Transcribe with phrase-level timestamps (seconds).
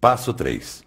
[0.00, 0.82] Passo 3.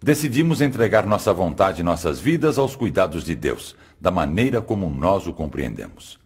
[0.00, 5.26] Decidimos entregar nossa vontade e nossas vidas aos cuidados de Deus, da maneira como nós
[5.26, 6.16] o compreendemos.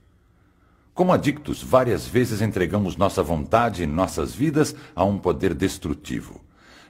[0.92, 6.38] Como adictos, várias vezes entregamos nossa vontade e nossas vidas a um poder destrutivo.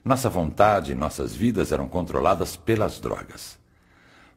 [0.05, 3.57] Nossa vontade e nossas vidas eram controladas pelas drogas.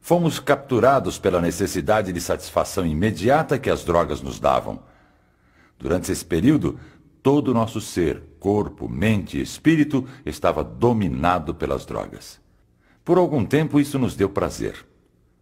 [0.00, 4.78] Fomos capturados pela necessidade de satisfação imediata que as drogas nos davam.
[5.76, 6.78] Durante esse período,
[7.22, 12.40] todo o nosso ser, corpo, mente e espírito estava dominado pelas drogas.
[13.04, 14.86] Por algum tempo isso nos deu prazer.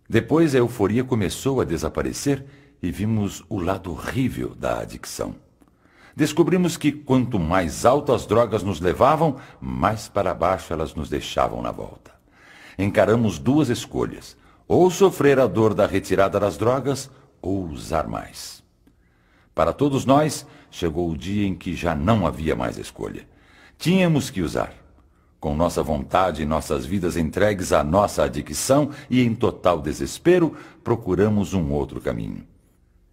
[0.09, 2.45] Depois a euforia começou a desaparecer
[2.83, 5.35] e vimos o lado horrível da adicção.
[6.17, 11.63] Descobrimos que quanto mais alto as drogas nos levavam, mais para baixo elas nos deixavam
[11.63, 12.11] na volta.
[12.77, 14.37] Encaramos duas escolhas:
[14.67, 17.11] ou sofrer a dor da retirada das drogas,
[17.41, 18.65] ou usar mais.
[19.59, 23.27] Para todos nós, chegou o dia em que já não havia mais escolha.
[23.77, 24.73] Tínhamos que usar.
[25.41, 31.55] Com nossa vontade e nossas vidas entregues à nossa adicção e em total desespero, procuramos
[31.55, 32.47] um outro caminho.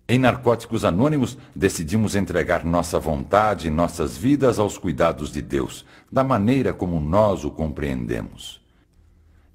[0.08, 6.24] Em Narcóticos Anônimos, decidimos entregar nossa vontade e nossas vidas aos cuidados de Deus, da
[6.24, 8.62] maneira como nós o compreendemos.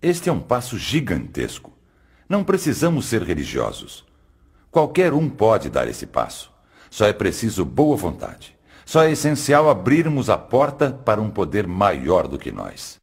[0.02, 1.72] Este é um passo gigantesco.
[2.28, 4.04] Não precisamos ser religiosos.
[4.72, 6.49] Qualquer um pode dar esse passo.
[6.90, 8.58] Só é preciso boa vontade.
[8.84, 12.98] Só é essencial abrirmos a porta para um poder maior do que nós.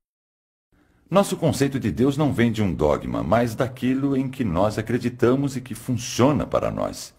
[1.09, 5.55] Nosso conceito de Deus não vem de um dogma, mas daquilo em que nós acreditamos
[5.55, 7.15] e que funciona para nós.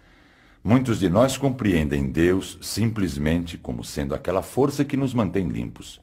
[0.63, 5.99] Muitos de nós compreendem Deus simplesmente como sendo aquela força que nos mantém limpos.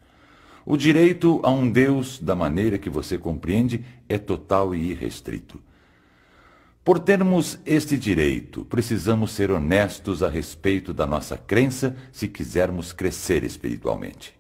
[0.65, 5.61] O direito a um Deus, da maneira que você compreende, é total e irrestrito.
[6.85, 13.43] Por termos este direito, precisamos ser honestos a respeito da nossa crença se quisermos crescer
[13.43, 14.35] espiritualmente.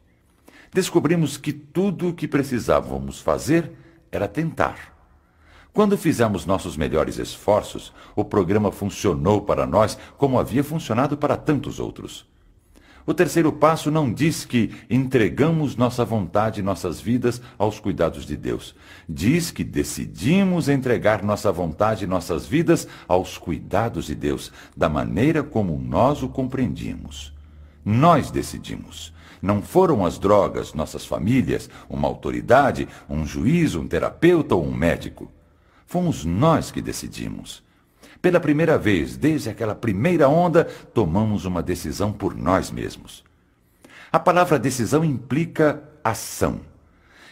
[0.71, 3.71] Descobrimos que tudo o que precisávamos fazer
[4.11, 4.93] era tentar.
[5.73, 11.79] Quando fizemos nossos melhores esforços, o programa funcionou para nós como havia funcionado para tantos
[11.79, 12.27] outros.
[13.07, 18.35] O terceiro passo não diz que entregamos nossa vontade e nossas vidas aos cuidados de
[18.35, 18.75] Deus.
[19.07, 25.43] Diz que decidimos entregar nossa vontade e nossas vidas aos cuidados de Deus, da maneira
[25.43, 27.31] como nós o compreendíamos.
[27.83, 29.13] Nós decidimos.
[29.39, 35.31] Não foram as drogas, nossas famílias, uma autoridade, um juiz, um terapeuta ou um médico.
[35.85, 37.63] Fomos nós que decidimos.
[38.25, 40.63] Pela primeira vez, desde aquela primeira onda,
[40.95, 43.23] tomamos uma decisão por nós mesmos.
[44.11, 46.61] A palavra decisão implica ação.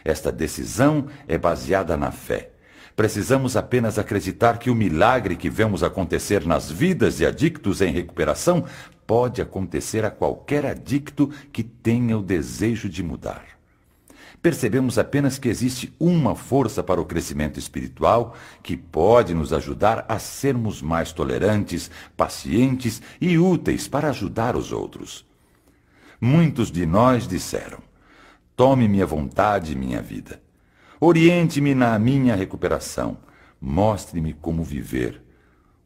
[0.05, 2.51] Esta decisão é baseada na fé.
[2.95, 8.63] Precisamos apenas acreditar que o milagre que vemos acontecer nas vidas de adictos em recuperação
[9.07, 13.53] pode acontecer a qualquer adicto que tenha o desejo de mudar
[14.43, 20.19] percebemos apenas que existe uma força para o crescimento espiritual que pode nos ajudar a
[20.19, 25.25] sermos mais tolerantes, pacientes e úteis para ajudar os outros.
[26.19, 27.79] Muitos de nós disseram:
[28.53, 30.41] Tome minha vontade e minha vida.
[30.99, 33.17] Oriente-me na minha recuperação.
[33.61, 35.21] Mostre-me como viver.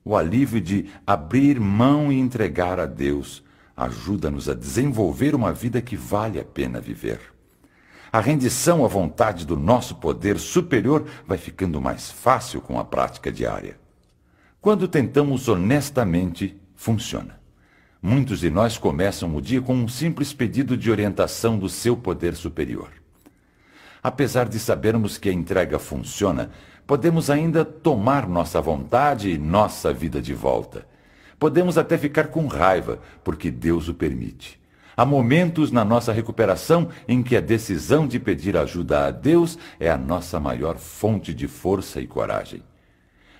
[0.03, 3.43] O alívio de abrir mão e entregar a Deus
[3.75, 7.36] ajuda-nos a desenvolver uma vida que vale a pena viver.
[8.11, 13.31] A rendição à vontade do nosso poder superior vai ficando mais fácil com a prática
[13.31, 13.77] diária.
[14.61, 17.39] Quando tentamos honestamente, funciona.
[18.01, 22.35] Muitos de nós começam o dia com um simples pedido de orientação do seu poder
[22.35, 22.89] superior.
[24.01, 26.51] Apesar de sabermos que a entrega funciona,
[26.85, 30.87] podemos ainda tomar nossa vontade e nossa vida de volta.
[31.37, 34.59] Podemos até ficar com raiva, porque Deus o permite.
[34.99, 39.91] Há momentos na nossa recuperação em que a decisão de pedir ajuda a Deus é
[39.91, 42.63] a nossa maior fonte de força e coragem.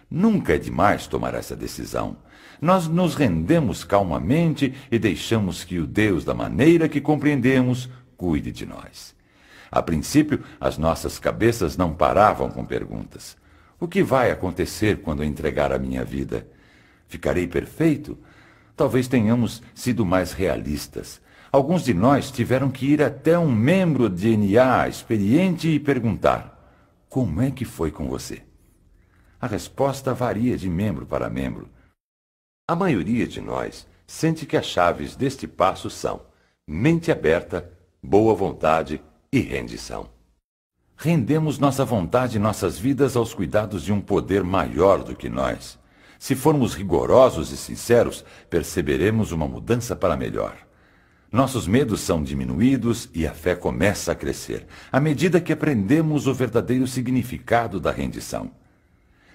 [0.08, 2.16] Nunca é demais tomar essa decisão.
[2.62, 8.68] Nós nos rendemos calmamente e deixamos que o Deus, da maneira que compreendemos, cuide de
[8.68, 9.16] nós.
[9.72, 13.36] A princípio, as nossas cabeças não paravam com perguntas.
[13.80, 16.48] O que vai acontecer quando entregar a minha vida?
[17.08, 18.16] Ficarei perfeito?
[18.76, 21.20] Talvez tenhamos sido mais realistas.
[21.52, 27.42] Alguns de nós tiveram que ir até um membro de NA experiente e perguntar: Como
[27.42, 28.44] é que foi com você?
[29.40, 31.70] A resposta varia de membro para membro.
[32.68, 36.22] A maioria de nós sente que as chaves deste passo são
[36.68, 37.72] mente aberta,
[38.04, 39.02] boa vontade
[39.32, 40.10] e rendição.
[40.98, 45.80] Rendemos nossa vontade e nossas vidas aos cuidados de um poder maior do que nós.
[46.20, 50.67] Se formos rigorosos e sinceros, perceberemos uma mudança para melhor.
[51.32, 56.34] Nossos medos são diminuídos e a fé começa a crescer, à medida que aprendemos o
[56.34, 58.50] verdadeiro significado da rendição.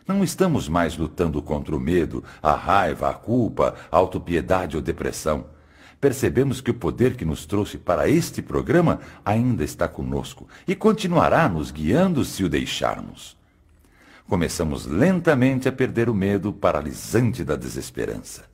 [0.09, 5.47] Não estamos mais lutando contra o medo, a raiva, a culpa, a autopiedade ou depressão.
[6.01, 11.49] Percebemos que o poder que nos trouxe para este programa ainda está conosco e continuará
[11.49, 13.37] nos guiando se o deixarmos.
[14.27, 18.52] Começamos lentamente a perder o medo paralisante da desesperança.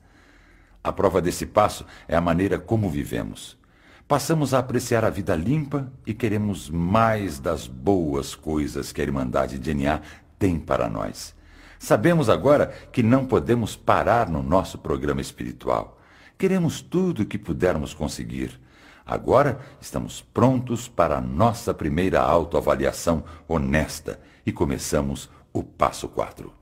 [0.83, 3.57] A prova desse passo é a maneira como vivemos.
[4.07, 9.59] Passamos a apreciar a vida limpa e queremos mais das boas coisas que a Irmandade
[9.59, 10.01] DNA
[10.39, 11.35] tem para nós.
[11.77, 15.99] Sabemos agora que não podemos parar no nosso programa espiritual.
[16.37, 18.59] Queremos tudo o que pudermos conseguir.
[19.05, 26.58] Agora estamos prontos para a nossa primeira autoavaliação honesta e começamos o passo 4.